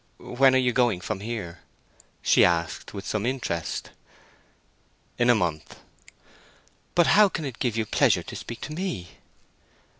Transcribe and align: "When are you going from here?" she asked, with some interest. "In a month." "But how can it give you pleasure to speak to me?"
"When 0.17 0.55
are 0.55 0.57
you 0.57 0.73
going 0.73 0.99
from 0.99 1.19
here?" 1.19 1.59
she 2.23 2.43
asked, 2.43 2.91
with 2.91 3.05
some 3.05 3.23
interest. 3.23 3.91
"In 5.19 5.29
a 5.29 5.35
month." 5.35 5.79
"But 6.95 7.05
how 7.05 7.29
can 7.29 7.45
it 7.45 7.59
give 7.59 7.77
you 7.77 7.85
pleasure 7.85 8.23
to 8.23 8.35
speak 8.35 8.61
to 8.61 8.73
me?" 8.73 9.11